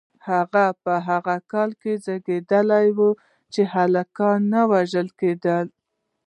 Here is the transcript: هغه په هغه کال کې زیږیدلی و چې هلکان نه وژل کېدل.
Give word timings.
هغه 0.29 0.65
په 0.83 0.93
هغه 1.07 1.35
کال 1.51 1.69
کې 1.81 1.91
زیږیدلی 2.05 2.87
و 2.97 2.99
چې 3.53 3.61
هلکان 3.73 4.39
نه 4.53 4.61
وژل 4.71 5.07
کېدل. 5.19 5.67